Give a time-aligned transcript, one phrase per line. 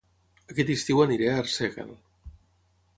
[0.53, 1.95] Aquest estiu aniré a Arsèguel